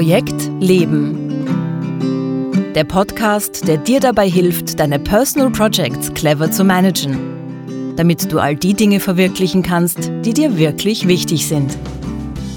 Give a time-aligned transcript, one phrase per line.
[0.00, 1.44] Projekt Leben.
[2.74, 7.18] Der Podcast, der dir dabei hilft, deine Personal Projects clever zu managen,
[7.96, 11.76] damit du all die Dinge verwirklichen kannst, die dir wirklich wichtig sind.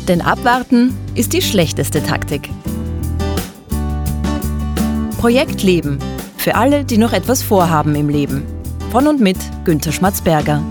[0.08, 2.50] Denn abwarten ist die schlechteste Taktik.
[5.18, 6.00] Projekt Leben.
[6.38, 8.44] Für alle, die noch etwas vorhaben im Leben.
[8.90, 10.64] Von und mit Günter Schmatzberger.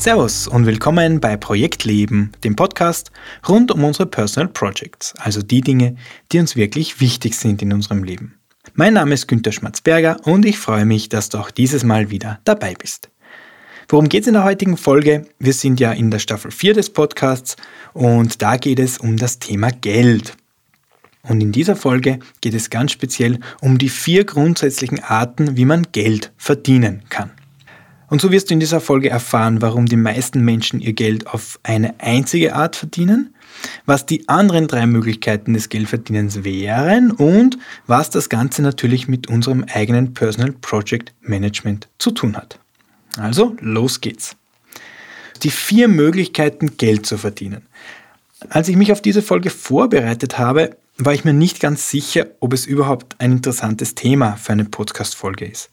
[0.00, 3.10] Servus und willkommen bei Projekt Leben, dem Podcast
[3.46, 5.94] rund um unsere Personal Projects, also die Dinge,
[6.32, 8.38] die uns wirklich wichtig sind in unserem Leben.
[8.72, 12.40] Mein Name ist Günter Schmatzberger und ich freue mich, dass du auch dieses Mal wieder
[12.44, 13.10] dabei bist.
[13.90, 15.26] Worum geht es in der heutigen Folge?
[15.38, 17.56] Wir sind ja in der Staffel 4 des Podcasts
[17.92, 20.34] und da geht es um das Thema Geld.
[21.24, 25.88] Und in dieser Folge geht es ganz speziell um die vier grundsätzlichen Arten, wie man
[25.92, 27.32] Geld verdienen kann.
[28.10, 31.60] Und so wirst du in dieser Folge erfahren, warum die meisten Menschen ihr Geld auf
[31.62, 33.34] eine einzige Art verdienen,
[33.86, 39.64] was die anderen drei Möglichkeiten des Geldverdienens wären und was das Ganze natürlich mit unserem
[39.72, 42.58] eigenen Personal Project Management zu tun hat.
[43.16, 44.36] Also, los geht's.
[45.44, 47.62] Die vier Möglichkeiten, Geld zu verdienen.
[48.48, 52.52] Als ich mich auf diese Folge vorbereitet habe, war ich mir nicht ganz sicher, ob
[52.52, 55.70] es überhaupt ein interessantes Thema für eine Podcast-Folge ist.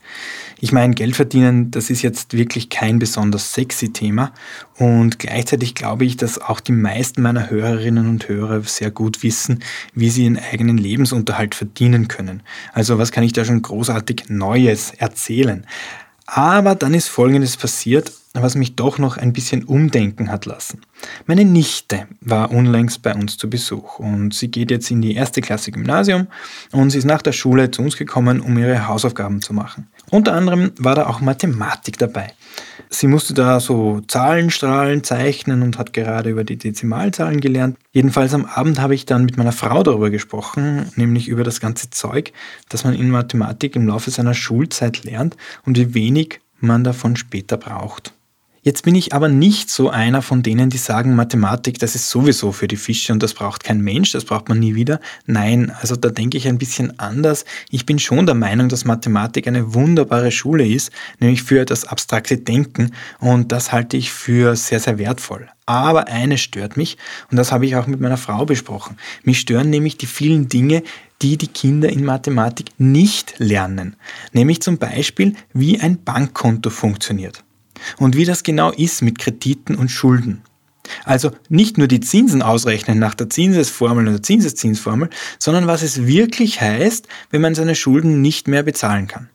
[0.59, 4.33] Ich meine, Geld verdienen, das ist jetzt wirklich kein besonders sexy Thema
[4.77, 9.63] und gleichzeitig glaube ich, dass auch die meisten meiner Hörerinnen und Hörer sehr gut wissen,
[9.93, 12.41] wie sie ihren eigenen Lebensunterhalt verdienen können.
[12.73, 15.65] Also was kann ich da schon großartig Neues erzählen?
[16.25, 20.81] Aber dann ist Folgendes passiert, was mich doch noch ein bisschen umdenken hat lassen.
[21.25, 25.41] Meine Nichte war unlängst bei uns zu Besuch und sie geht jetzt in die erste
[25.41, 26.27] Klasse Gymnasium
[26.71, 29.87] und sie ist nach der Schule zu uns gekommen, um ihre Hausaufgaben zu machen.
[30.09, 32.33] Unter anderem war da auch Mathematik dabei.
[32.89, 37.77] Sie musste da so Zahlenstrahlen zeichnen und hat gerade über die Dezimalzahlen gelernt.
[37.91, 41.89] Jedenfalls am Abend habe ich dann mit meiner Frau darüber gesprochen, nämlich über das ganze
[41.89, 42.31] Zeug,
[42.69, 45.35] das man in Mathematik im Laufe seiner Schulzeit lernt
[45.65, 48.13] und wie wenig man davon später braucht.
[48.67, 52.51] Jetzt bin ich aber nicht so einer von denen, die sagen, Mathematik, das ist sowieso
[52.51, 54.99] für die Fische und das braucht kein Mensch, das braucht man nie wieder.
[55.25, 57.45] Nein, also da denke ich ein bisschen anders.
[57.69, 60.91] Ich bin schon der Meinung, dass Mathematik eine wunderbare Schule ist,
[61.21, 65.47] nämlich für das abstrakte Denken und das halte ich für sehr, sehr wertvoll.
[65.65, 66.97] Aber eines stört mich
[67.31, 68.97] und das habe ich auch mit meiner Frau besprochen.
[69.23, 70.83] Mich stören nämlich die vielen Dinge,
[71.21, 73.95] die die Kinder in Mathematik nicht lernen.
[74.33, 77.45] Nämlich zum Beispiel, wie ein Bankkonto funktioniert
[77.97, 80.41] und wie das genau ist mit Krediten und Schulden.
[81.03, 86.61] Also nicht nur die Zinsen ausrechnen nach der Zinsesformel oder Zinseszinsformel, sondern was es wirklich
[86.61, 89.29] heißt, wenn man seine Schulden nicht mehr bezahlen kann.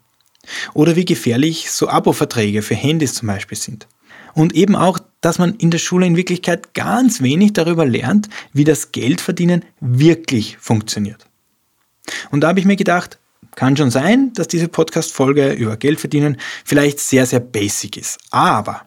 [0.75, 3.87] Oder wie gefährlich so Abo-Verträge für Handys zum Beispiel sind.
[4.35, 8.65] Und eben auch, dass man in der Schule in Wirklichkeit ganz wenig darüber lernt, wie
[8.65, 11.27] das Geldverdienen wirklich funktioniert.
[12.31, 13.19] Und da habe ich mir gedacht,
[13.55, 18.19] kann schon sein, dass diese Podcast-Folge über Geld verdienen vielleicht sehr, sehr basic ist.
[18.31, 18.83] Aber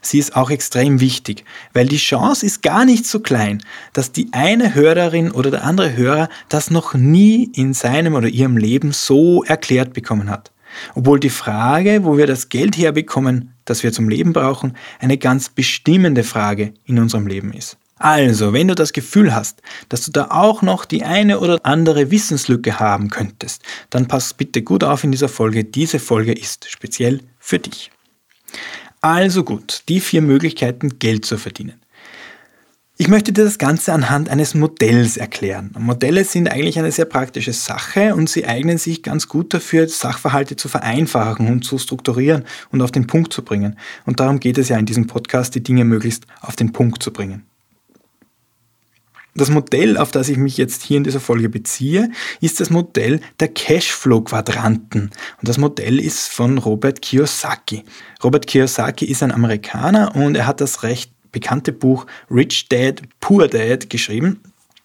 [0.00, 4.28] sie ist auch extrem wichtig, weil die Chance ist gar nicht so klein, dass die
[4.32, 9.44] eine Hörerin oder der andere Hörer das noch nie in seinem oder ihrem Leben so
[9.44, 10.50] erklärt bekommen hat.
[10.94, 15.48] Obwohl die Frage, wo wir das Geld herbekommen, das wir zum Leben brauchen, eine ganz
[15.48, 17.78] bestimmende Frage in unserem Leben ist.
[17.98, 22.10] Also, wenn du das Gefühl hast, dass du da auch noch die eine oder andere
[22.10, 25.64] Wissenslücke haben könntest, dann pass bitte gut auf in dieser Folge.
[25.64, 27.90] Diese Folge ist speziell für dich.
[29.00, 31.80] Also gut, die vier Möglichkeiten, Geld zu verdienen.
[33.00, 35.72] Ich möchte dir das Ganze anhand eines Modells erklären.
[35.78, 40.56] Modelle sind eigentlich eine sehr praktische Sache und sie eignen sich ganz gut dafür, Sachverhalte
[40.56, 43.78] zu vereinfachen und zu strukturieren und auf den Punkt zu bringen.
[44.04, 47.12] Und darum geht es ja in diesem Podcast, die Dinge möglichst auf den Punkt zu
[47.12, 47.44] bringen.
[49.34, 53.20] Das Modell, auf das ich mich jetzt hier in dieser Folge beziehe, ist das Modell
[53.38, 55.02] der Cashflow-Quadranten.
[55.02, 57.84] Und das Modell ist von Robert Kiyosaki.
[58.24, 63.48] Robert Kiyosaki ist ein Amerikaner und er hat das recht bekannte Buch Rich Dad, Poor
[63.48, 64.40] Dad geschrieben,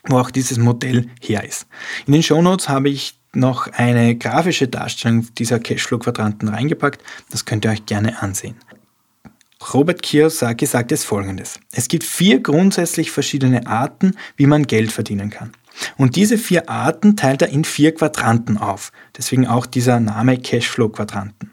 [0.07, 1.65] wo auch dieses Modell her ist.
[2.05, 7.01] In den Shownotes habe ich noch eine grafische Darstellung dieser Cashflow-Quadranten reingepackt.
[7.31, 8.55] Das könnt ihr euch gerne ansehen.
[9.71, 11.59] Robert Kiyosaki sagt es folgendes.
[11.71, 15.51] Es gibt vier grundsätzlich verschiedene Arten, wie man Geld verdienen kann.
[15.97, 18.91] Und diese vier Arten teilt er in vier Quadranten auf.
[19.17, 21.51] Deswegen auch dieser Name Cashflow-Quadranten.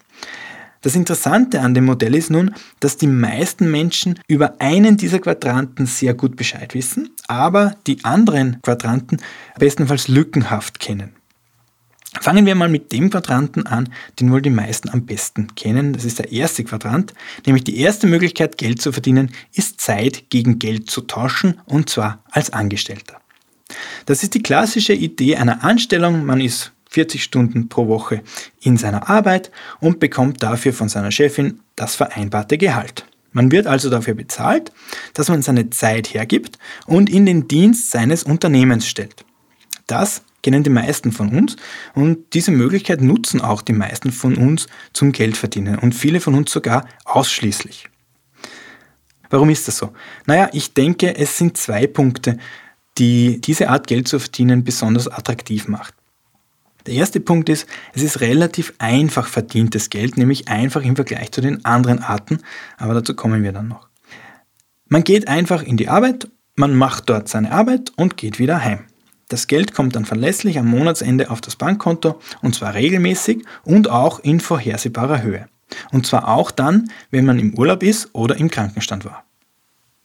[0.82, 5.84] Das Interessante an dem Modell ist nun, dass die meisten Menschen über einen dieser Quadranten
[5.84, 9.18] sehr gut Bescheid wissen, aber die anderen Quadranten
[9.58, 11.12] bestenfalls lückenhaft kennen.
[12.18, 15.92] Fangen wir mal mit dem Quadranten an, den wohl die meisten am besten kennen.
[15.92, 17.14] Das ist der erste Quadrant,
[17.46, 22.24] nämlich die erste Möglichkeit, Geld zu verdienen, ist Zeit gegen Geld zu tauschen und zwar
[22.30, 23.20] als Angestellter.
[24.06, 26.26] Das ist die klassische Idee einer Anstellung.
[26.26, 28.22] Man ist 40 Stunden pro Woche
[28.60, 33.06] in seiner Arbeit und bekommt dafür von seiner Chefin das vereinbarte Gehalt.
[33.32, 34.72] Man wird also dafür bezahlt,
[35.14, 39.24] dass man seine Zeit hergibt und in den Dienst seines Unternehmens stellt.
[39.86, 41.56] Das kennen die meisten von uns
[41.94, 46.50] und diese Möglichkeit nutzen auch die meisten von uns zum Geldverdienen und viele von uns
[46.50, 47.88] sogar ausschließlich.
[49.30, 49.92] Warum ist das so?
[50.26, 52.36] Naja, ich denke, es sind zwei Punkte,
[52.98, 55.94] die diese Art Geld zu verdienen besonders attraktiv macht.
[56.86, 61.40] Der erste Punkt ist, es ist relativ einfach verdientes Geld, nämlich einfach im Vergleich zu
[61.40, 62.38] den anderen Arten,
[62.78, 63.88] aber dazu kommen wir dann noch.
[64.88, 68.86] Man geht einfach in die Arbeit, man macht dort seine Arbeit und geht wieder heim.
[69.30, 74.18] Das Geld kommt dann verlässlich am Monatsende auf das Bankkonto und zwar regelmäßig und auch
[74.18, 75.48] in vorhersehbarer Höhe.
[75.92, 79.24] Und zwar auch dann, wenn man im Urlaub ist oder im Krankenstand war.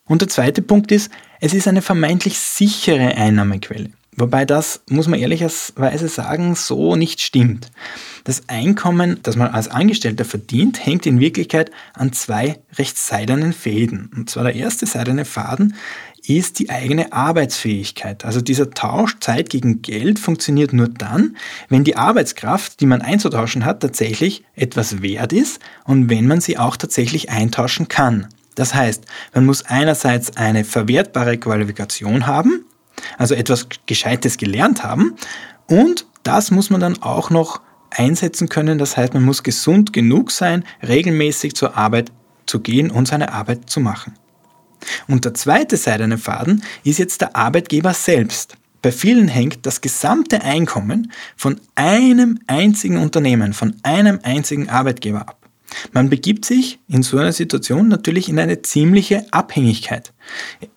[0.05, 1.11] Und der zweite Punkt ist,
[1.41, 3.89] es ist eine vermeintlich sichere Einnahmequelle.
[4.17, 7.69] Wobei das, muss man ehrlicherweise sagen, so nicht stimmt.
[8.23, 14.09] Das Einkommen, das man als Angestellter verdient, hängt in Wirklichkeit an zwei recht seidenen Fäden.
[14.15, 15.75] Und zwar der erste seidene Faden
[16.27, 18.25] ist die eigene Arbeitsfähigkeit.
[18.25, 21.35] Also dieser Tausch Zeit gegen Geld funktioniert nur dann,
[21.69, 26.57] wenn die Arbeitskraft, die man einzutauschen hat, tatsächlich etwas wert ist und wenn man sie
[26.57, 28.27] auch tatsächlich eintauschen kann.
[28.55, 29.03] Das heißt,
[29.33, 32.65] man muss einerseits eine verwertbare Qualifikation haben,
[33.17, 35.15] also etwas Gescheites gelernt haben.
[35.67, 37.61] Und das muss man dann auch noch
[37.91, 38.77] einsetzen können.
[38.77, 42.11] Das heißt, man muss gesund genug sein, regelmäßig zur Arbeit
[42.45, 44.13] zu gehen und seine Arbeit zu machen.
[45.07, 48.57] Und der zweite seidene Faden ist jetzt der Arbeitgeber selbst.
[48.81, 55.44] Bei vielen hängt das gesamte Einkommen von einem einzigen Unternehmen, von einem einzigen Arbeitgeber ab.
[55.91, 60.13] Man begibt sich in so einer Situation natürlich in eine ziemliche Abhängigkeit.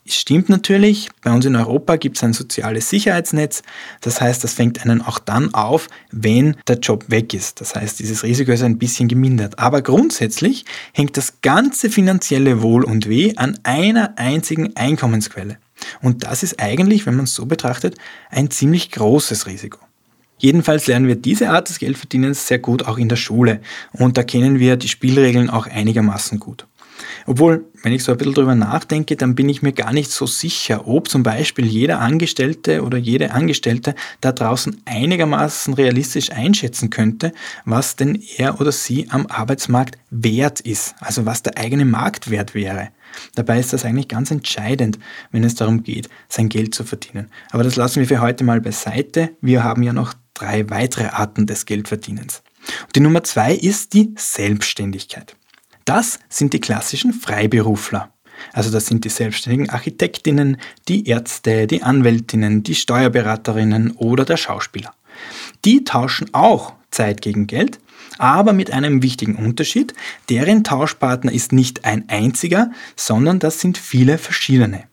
[0.06, 3.62] Es stimmt natürlich, bei uns in Europa gibt es ein soziales Sicherheitsnetz.
[4.00, 7.60] Das heißt, das fängt einen auch dann auf, wenn der Job weg ist.
[7.60, 9.58] Das heißt, dieses Risiko ist ein bisschen gemindert.
[9.58, 15.58] Aber grundsätzlich hängt das ganze finanzielle Wohl und Weh an einer einzigen Einkommensquelle.
[16.02, 17.96] Und das ist eigentlich, wenn man es so betrachtet,
[18.30, 19.78] ein ziemlich großes Risiko.
[20.38, 23.60] Jedenfalls lernen wir diese Art des Geldverdienens sehr gut auch in der Schule
[23.92, 26.66] und da kennen wir die Spielregeln auch einigermaßen gut.
[27.26, 30.26] Obwohl, wenn ich so ein bisschen drüber nachdenke, dann bin ich mir gar nicht so
[30.26, 37.32] sicher, ob zum Beispiel jeder Angestellte oder jede Angestellte da draußen einigermaßen realistisch einschätzen könnte,
[37.64, 42.88] was denn er oder sie am Arbeitsmarkt wert ist, also was der eigene Marktwert wäre.
[43.34, 44.98] Dabei ist das eigentlich ganz entscheidend,
[45.30, 47.30] wenn es darum geht, sein Geld zu verdienen.
[47.50, 49.30] Aber das lassen wir für heute mal beiseite.
[49.40, 52.42] Wir haben ja noch drei weitere Arten des Geldverdienens.
[52.86, 55.36] Und die Nummer zwei ist die Selbstständigkeit.
[55.84, 58.12] Das sind die klassischen Freiberufler.
[58.52, 64.94] Also das sind die selbstständigen Architektinnen, die Ärzte, die Anwältinnen, die Steuerberaterinnen oder der Schauspieler.
[65.64, 67.80] Die tauschen auch Zeit gegen Geld,
[68.18, 69.94] aber mit einem wichtigen Unterschied.
[70.28, 74.84] Deren Tauschpartner ist nicht ein einziger, sondern das sind viele verschiedene.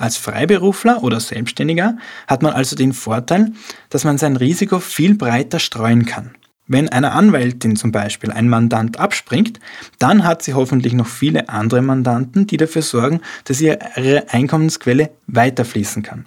[0.00, 3.52] Als Freiberufler oder Selbstständiger hat man also den Vorteil,
[3.90, 6.30] dass man sein Risiko viel breiter streuen kann.
[6.66, 9.60] Wenn einer Anwältin zum Beispiel ein Mandant abspringt,
[9.98, 16.02] dann hat sie hoffentlich noch viele andere Mandanten, die dafür sorgen, dass ihre Einkommensquelle weiterfließen
[16.02, 16.24] kann.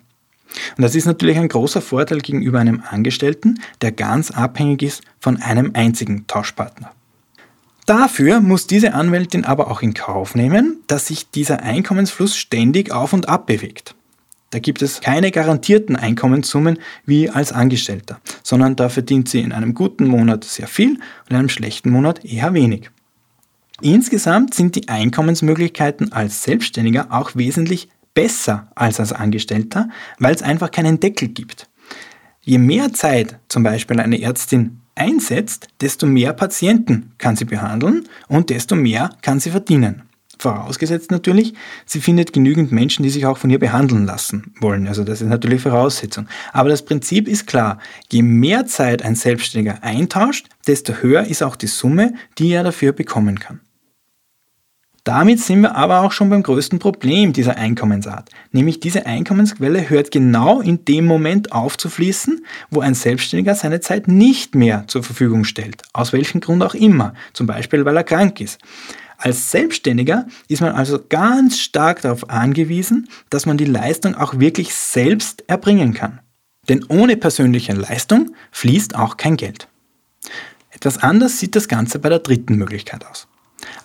[0.77, 5.41] Und das ist natürlich ein großer Vorteil gegenüber einem Angestellten, der ganz abhängig ist von
[5.41, 6.91] einem einzigen Tauschpartner.
[7.85, 13.11] Dafür muss diese Anwältin aber auch in Kauf nehmen, dass sich dieser Einkommensfluss ständig auf
[13.11, 13.95] und ab bewegt.
[14.51, 19.73] Da gibt es keine garantierten Einkommenssummen wie als Angestellter, sondern da verdient sie in einem
[19.73, 22.91] guten Monat sehr viel und in einem schlechten Monat eher wenig.
[23.81, 30.69] Insgesamt sind die Einkommensmöglichkeiten als Selbstständiger auch wesentlich besser als als Angestellter, weil es einfach
[30.69, 31.67] keinen Deckel gibt.
[32.41, 38.49] Je mehr Zeit zum Beispiel eine Ärztin einsetzt, desto mehr Patienten kann sie behandeln und
[38.49, 40.03] desto mehr kann sie verdienen.
[40.39, 41.53] Vorausgesetzt natürlich,
[41.85, 44.87] sie findet genügend Menschen, die sich auch von ihr behandeln lassen wollen.
[44.87, 46.27] Also das ist natürlich Voraussetzung.
[46.51, 47.79] Aber das Prinzip ist klar.
[48.11, 52.91] Je mehr Zeit ein Selbstständiger eintauscht, desto höher ist auch die Summe, die er dafür
[52.91, 53.61] bekommen kann.
[55.03, 58.29] Damit sind wir aber auch schon beim größten Problem dieser Einkommensart.
[58.53, 63.81] Nämlich diese Einkommensquelle hört genau in dem Moment auf zu fließen, wo ein Selbstständiger seine
[63.81, 65.81] Zeit nicht mehr zur Verfügung stellt.
[65.91, 67.15] Aus welchem Grund auch immer.
[67.33, 68.59] Zum Beispiel, weil er krank ist.
[69.17, 74.73] Als Selbstständiger ist man also ganz stark darauf angewiesen, dass man die Leistung auch wirklich
[74.73, 76.19] selbst erbringen kann.
[76.69, 79.67] Denn ohne persönliche Leistung fließt auch kein Geld.
[80.71, 83.27] Etwas anders sieht das Ganze bei der dritten Möglichkeit aus.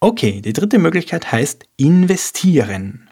[0.00, 3.07] Okay, die dritte Möglichkeit heißt investieren.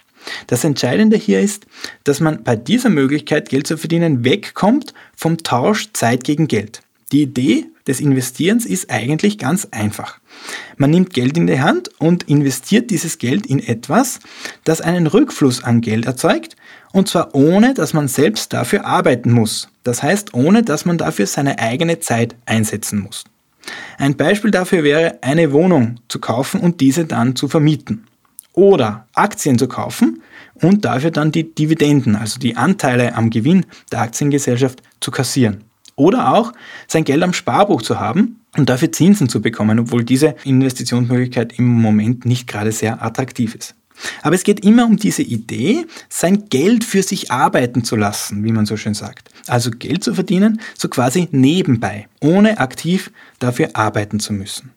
[0.46, 1.66] Das Entscheidende hier ist,
[2.04, 6.82] dass man bei dieser Möglichkeit Geld zu verdienen wegkommt vom Tausch Zeit gegen Geld.
[7.12, 10.18] Die Idee des Investierens ist eigentlich ganz einfach.
[10.76, 14.18] Man nimmt Geld in die Hand und investiert dieses Geld in etwas,
[14.64, 16.56] das einen Rückfluss an Geld erzeugt,
[16.92, 19.68] und zwar ohne, dass man selbst dafür arbeiten muss.
[19.84, 23.24] Das heißt, ohne, dass man dafür seine eigene Zeit einsetzen muss.
[23.98, 28.06] Ein Beispiel dafür wäre, eine Wohnung zu kaufen und diese dann zu vermieten.
[28.56, 30.22] Oder Aktien zu kaufen
[30.54, 35.64] und dafür dann die Dividenden, also die Anteile am Gewinn der Aktiengesellschaft zu kassieren.
[35.94, 36.52] Oder auch
[36.88, 41.66] sein Geld am Sparbuch zu haben und dafür Zinsen zu bekommen, obwohl diese Investitionsmöglichkeit im
[41.66, 43.74] Moment nicht gerade sehr attraktiv ist.
[44.22, 48.52] Aber es geht immer um diese Idee, sein Geld für sich arbeiten zu lassen, wie
[48.52, 49.30] man so schön sagt.
[49.46, 54.72] Also Geld zu verdienen, so quasi nebenbei, ohne aktiv dafür arbeiten zu müssen.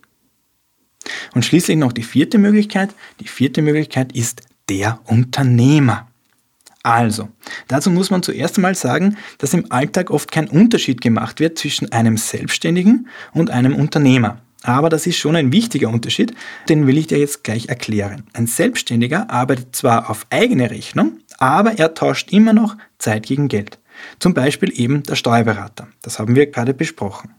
[1.33, 2.89] Und schließlich noch die vierte Möglichkeit.
[3.19, 6.07] Die vierte Möglichkeit ist der Unternehmer.
[6.83, 7.29] Also,
[7.67, 11.91] dazu muss man zuerst einmal sagen, dass im Alltag oft kein Unterschied gemacht wird zwischen
[11.91, 14.41] einem Selbstständigen und einem Unternehmer.
[14.63, 16.33] Aber das ist schon ein wichtiger Unterschied,
[16.67, 18.23] den will ich dir jetzt gleich erklären.
[18.33, 23.79] Ein Selbstständiger arbeitet zwar auf eigene Rechnung, aber er tauscht immer noch Zeit gegen Geld.
[24.19, 25.87] Zum Beispiel eben der Steuerberater.
[26.01, 27.31] Das haben wir gerade besprochen.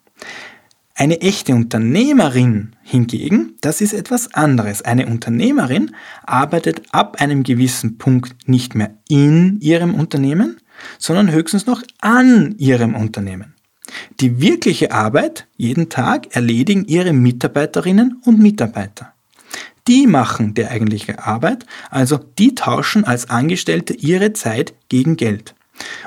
[1.00, 4.82] Eine echte Unternehmerin hingegen, das ist etwas anderes.
[4.82, 5.92] Eine Unternehmerin
[6.26, 10.58] arbeitet ab einem gewissen Punkt nicht mehr in ihrem Unternehmen,
[10.98, 13.54] sondern höchstens noch an ihrem Unternehmen.
[14.20, 19.14] Die wirkliche Arbeit jeden Tag erledigen ihre Mitarbeiterinnen und Mitarbeiter.
[19.88, 25.54] Die machen die eigentliche Arbeit, also die tauschen als Angestellte ihre Zeit gegen Geld.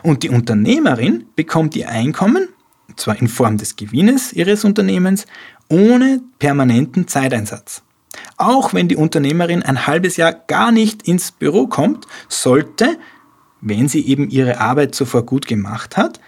[0.03, 2.47] Und die Unternehmerin bekommt ihr Einkommen
[2.95, 5.25] zwar in Form des Gewinnes ihres Unternehmens,
[5.69, 7.83] ohne permanenten Zeiteinsatz.
[8.37, 12.97] Auch wenn die Unternehmerin ein halbes Jahr gar nicht ins Büro kommt, sollte,
[13.61, 16.19] wenn sie eben ihre Arbeit zuvor gut gemacht hat,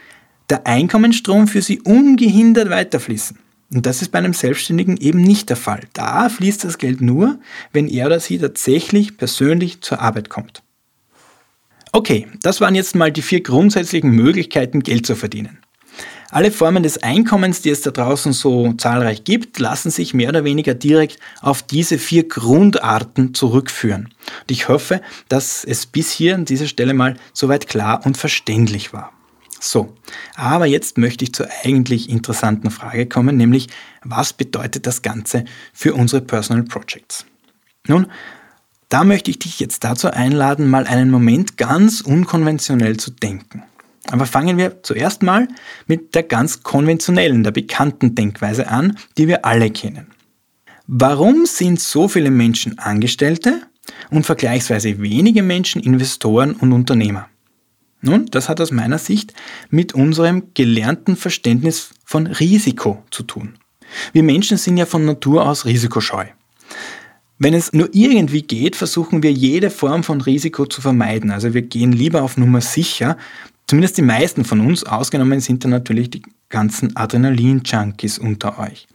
[0.50, 3.40] der Einkommensstrom für sie ungehindert weiterfließen.
[3.74, 5.82] Und das ist bei einem Selbstständigen eben nicht der Fall.
[5.94, 7.40] Da fließt das Geld nur,
[7.74, 10.62] wenn er oder sie tatsächlich persönlich zur Arbeit kommt.
[11.92, 15.60] Okay, das waren jetzt mal die vier grundsätzlichen Möglichkeiten, Geld zu verdienen.
[16.30, 20.44] Alle Formen des Einkommens, die es da draußen so zahlreich gibt, lassen sich mehr oder
[20.44, 24.06] weniger direkt auf diese vier Grundarten zurückführen.
[24.42, 28.92] Und ich hoffe, dass es bis hier an dieser Stelle mal soweit klar und verständlich
[28.92, 29.12] war.
[29.60, 29.96] So,
[30.36, 33.68] aber jetzt möchte ich zur eigentlich interessanten Frage kommen, nämlich
[34.04, 37.26] was bedeutet das Ganze für unsere Personal Projects?
[37.88, 38.08] Nun,
[38.90, 43.64] da möchte ich dich jetzt dazu einladen, mal einen Moment ganz unkonventionell zu denken.
[44.12, 45.48] Aber fangen wir zuerst mal
[45.88, 50.08] mit der ganz konventionellen, der bekannten Denkweise an, die wir alle kennen.
[50.88, 53.62] Warum sind so viele Menschen Angestellte
[54.12, 57.28] und vergleichsweise wenige Menschen Investoren und Unternehmer?
[58.02, 59.34] Nun, das hat aus meiner Sicht
[59.72, 63.56] mit unserem gelernten Verständnis von Risiko zu tun.
[64.14, 66.26] Wir Menschen sind ja von Natur aus risikoscheu.
[67.40, 71.32] Wenn es nur irgendwie geht, versuchen wir jede Form von Risiko zu vermeiden.
[71.32, 73.18] Also wir gehen lieber auf Nummer sicher,
[73.68, 78.88] Zumindest die meisten von uns, ausgenommen sind dann natürlich die ganzen Adrenalin-Junkies unter euch.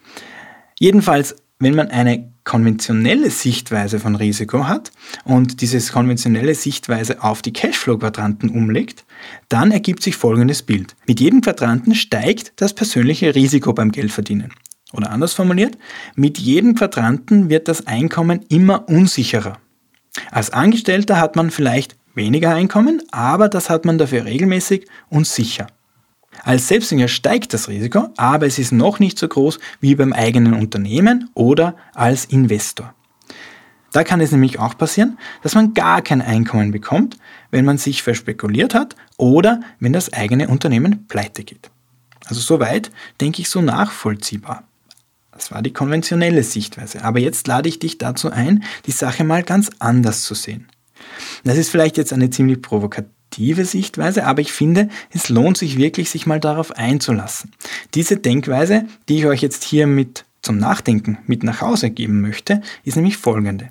[0.79, 4.93] Jedenfalls, wenn man eine konventionelle Sichtweise von Risiko hat
[5.25, 9.05] und diese konventionelle Sichtweise auf die Cashflow-Quadranten umlegt,
[9.49, 10.97] dann ergibt sich folgendes Bild.
[11.07, 14.53] Mit jedem Quadranten steigt das persönliche Risiko beim Geldverdienen.
[14.93, 15.77] Oder anders formuliert,
[16.17, 19.59] mit jedem Quadranten wird das Einkommen immer unsicherer.
[20.31, 25.67] Als Angestellter hat man vielleicht weniger Einkommen, aber das hat man dafür regelmäßig und sicher.
[26.45, 30.55] Als Selbstständiger steigt das Risiko, aber es ist noch nicht so groß wie beim eigenen
[30.55, 32.95] Unternehmen oder als Investor.
[33.93, 37.17] Da kann es nämlich auch passieren, dass man gar kein Einkommen bekommt,
[37.51, 41.71] wenn man sich verspekuliert hat oder wenn das eigene Unternehmen pleite geht.
[42.27, 44.63] Also soweit denke ich so nachvollziehbar.
[45.33, 47.03] Das war die konventionelle Sichtweise.
[47.03, 50.69] Aber jetzt lade ich dich dazu ein, die Sache mal ganz anders zu sehen.
[51.45, 56.11] Das ist vielleicht jetzt eine ziemlich provokative Sichtweise, aber ich finde, es lohnt sich wirklich,
[56.11, 57.53] sich mal darauf einzulassen.
[57.95, 62.63] Diese Denkweise, die ich euch jetzt hier mit zum Nachdenken mit nach Hause geben möchte,
[62.85, 63.71] ist nämlich folgende.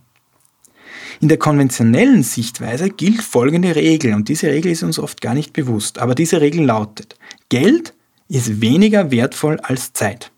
[1.19, 5.51] In der konventionellen Sichtweise gilt folgende Regel und diese Regel ist uns oft gar nicht
[5.53, 7.15] bewusst, aber diese Regel lautet,
[7.49, 7.93] Geld
[8.29, 10.31] ist weniger wertvoll als Zeit.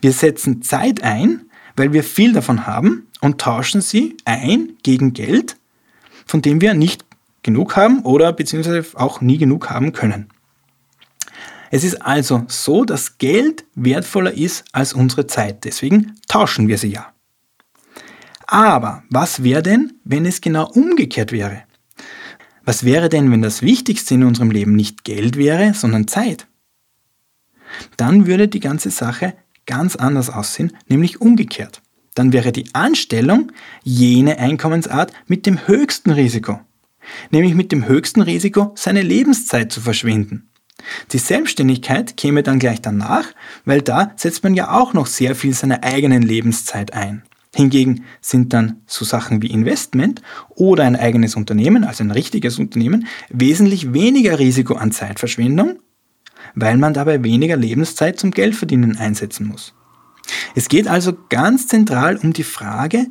[0.00, 5.56] Wir setzen Zeit ein, weil wir viel davon haben und tauschen sie ein gegen Geld,
[6.26, 7.04] von dem wir nicht
[7.42, 10.28] genug haben oder beziehungsweise auch nie genug haben können.
[11.70, 15.64] Es ist also so, dass Geld wertvoller ist als unsere Zeit.
[15.64, 17.12] Deswegen tauschen wir sie ja.
[18.46, 21.62] Aber was wäre denn, wenn es genau umgekehrt wäre?
[22.64, 26.46] Was wäre denn, wenn das Wichtigste in unserem Leben nicht Geld wäre, sondern Zeit?
[27.96, 29.34] Dann würde die ganze Sache
[29.66, 31.82] ganz anders aussehen, nämlich umgekehrt.
[32.16, 33.52] Dann wäre die Anstellung
[33.84, 36.58] jene Einkommensart mit dem höchsten Risiko,
[37.30, 40.48] nämlich mit dem höchsten Risiko, seine Lebenszeit zu verschwinden.
[41.12, 43.26] Die Selbstständigkeit käme dann gleich danach,
[43.66, 47.22] weil da setzt man ja auch noch sehr viel seiner eigenen Lebenszeit ein.
[47.54, 53.06] Hingegen sind dann so Sachen wie Investment oder ein eigenes Unternehmen, also ein richtiges Unternehmen,
[53.28, 55.80] wesentlich weniger Risiko an Zeitverschwendung,
[56.54, 59.75] weil man dabei weniger Lebenszeit zum Geldverdienen einsetzen muss.
[60.54, 63.06] Es geht also ganz zentral um die Frage,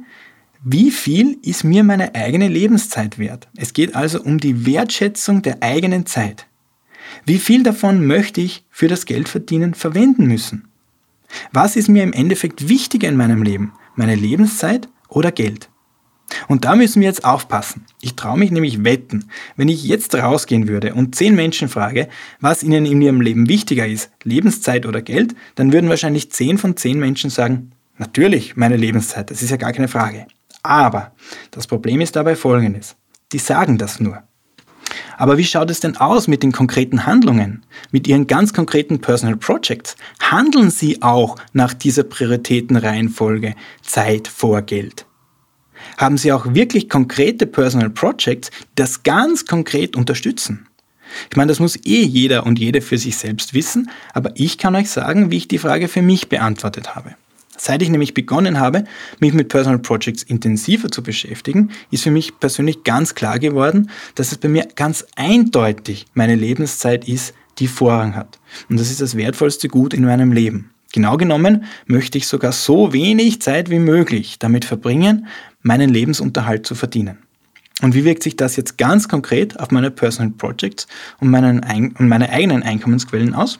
[0.63, 3.47] wie viel ist mir meine eigene Lebenszeit wert?
[3.55, 6.47] Es geht also um die Wertschätzung der eigenen Zeit.
[7.23, 10.67] Wie viel davon möchte ich für das Geldverdienen verwenden müssen?
[11.51, 13.73] Was ist mir im Endeffekt wichtiger in meinem Leben?
[13.95, 15.69] Meine Lebenszeit oder Geld?
[16.47, 17.85] Und da müssen wir jetzt aufpassen.
[18.01, 22.07] Ich traue mich nämlich wetten, wenn ich jetzt rausgehen würde und zehn Menschen frage,
[22.39, 26.77] was ihnen in ihrem Leben wichtiger ist, Lebenszeit oder Geld, dann würden wahrscheinlich zehn von
[26.77, 30.27] zehn Menschen sagen, natürlich meine Lebenszeit, das ist ja gar keine Frage.
[30.63, 31.11] Aber
[31.51, 32.95] das Problem ist dabei folgendes.
[33.31, 34.23] Die sagen das nur.
[35.17, 39.37] Aber wie schaut es denn aus mit den konkreten Handlungen, mit Ihren ganz konkreten Personal
[39.37, 39.95] Projects?
[40.19, 45.05] Handeln Sie auch nach dieser Prioritätenreihenfolge Zeit vor Geld?
[45.97, 50.67] Haben Sie auch wirklich konkrete Personal Projects, die das ganz konkret unterstützen?
[51.29, 54.75] Ich meine, das muss eh jeder und jede für sich selbst wissen, aber ich kann
[54.75, 57.15] euch sagen, wie ich die Frage für mich beantwortet habe.
[57.57, 58.83] Seit ich nämlich begonnen habe,
[59.19, 64.33] mich mit Personal Projects intensiver zu beschäftigen, ist für mich persönlich ganz klar geworden, dass
[64.33, 68.39] es bei mir ganz eindeutig meine Lebenszeit ist, die Vorrang hat.
[68.69, 70.71] Und das ist das wertvollste Gut in meinem Leben.
[70.95, 75.27] Genau genommen möchte ich sogar so wenig Zeit wie möglich damit verbringen,
[75.61, 77.17] meinen Lebensunterhalt zu verdienen.
[77.81, 80.87] Und wie wirkt sich das jetzt ganz konkret auf meine Personal Projects
[81.19, 81.59] und, meinen,
[81.99, 83.59] und meine eigenen Einkommensquellen aus?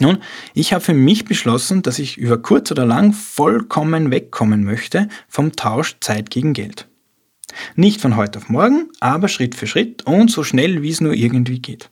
[0.00, 0.18] Nun,
[0.52, 5.52] ich habe für mich beschlossen, dass ich über kurz oder lang vollkommen wegkommen möchte vom
[5.52, 6.88] Tausch Zeit gegen Geld.
[7.76, 11.14] Nicht von heute auf morgen, aber Schritt für Schritt und so schnell, wie es nur
[11.14, 11.88] irgendwie geht.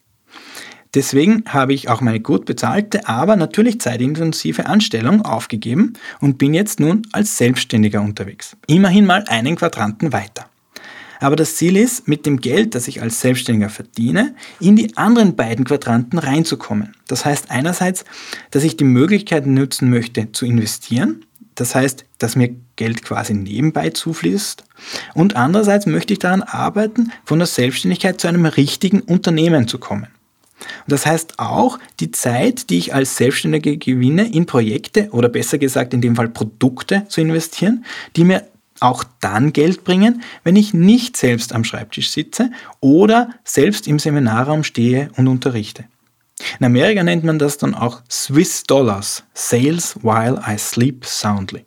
[0.94, 6.80] Deswegen habe ich auch meine gut bezahlte, aber natürlich zeitintensive Anstellung aufgegeben und bin jetzt
[6.80, 8.56] nun als Selbstständiger unterwegs.
[8.66, 10.46] Immerhin mal einen Quadranten weiter.
[11.20, 15.36] Aber das Ziel ist, mit dem Geld, das ich als Selbstständiger verdiene, in die anderen
[15.36, 16.94] beiden Quadranten reinzukommen.
[17.06, 18.04] Das heißt einerseits,
[18.50, 21.24] dass ich die Möglichkeit nutzen möchte zu investieren.
[21.54, 24.64] Das heißt, dass mir Geld quasi nebenbei zufließt.
[25.14, 30.08] Und andererseits möchte ich daran arbeiten, von der Selbstständigkeit zu einem richtigen Unternehmen zu kommen.
[30.60, 35.58] Und das heißt auch, die Zeit, die ich als Selbstständiger gewinne, in Projekte oder besser
[35.58, 37.84] gesagt in dem Fall Produkte zu investieren,
[38.16, 38.46] die mir
[38.80, 44.64] auch dann Geld bringen, wenn ich nicht selbst am Schreibtisch sitze oder selbst im Seminarraum
[44.64, 45.84] stehe und unterrichte.
[46.58, 51.66] In Amerika nennt man das dann auch Swiss Dollars, Sales while I sleep soundly.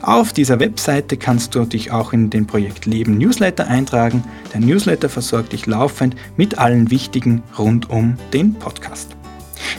[0.00, 4.24] Auf dieser Webseite kannst du dich auch in den Projekt Leben Newsletter eintragen.
[4.54, 9.14] Der Newsletter versorgt dich laufend mit allen wichtigen rund um den Podcast.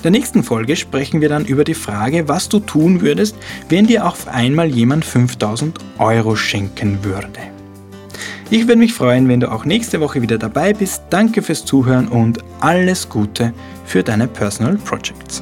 [0.03, 3.37] Der nächsten Folge sprechen wir dann über die Frage, was du tun würdest,
[3.69, 7.39] wenn dir auf einmal jemand 5000 Euro schenken würde.
[8.49, 11.03] Ich würde mich freuen, wenn du auch nächste Woche wieder dabei bist.
[11.09, 13.53] Danke fürs Zuhören und alles Gute
[13.85, 15.41] für deine Personal Projects.